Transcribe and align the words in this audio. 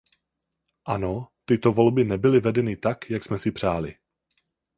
Ano, 0.95 1.13
tyto 1.47 1.69
volby 1.77 2.03
nebyly 2.03 2.39
vedeny 2.39 2.75
tak, 2.77 3.09
jak 3.09 3.23
jsme 3.23 3.39
si 3.39 3.51
přáli. 3.51 3.95